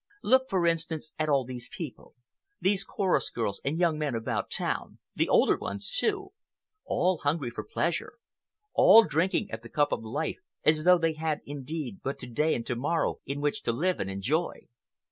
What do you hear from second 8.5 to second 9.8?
all drinking at the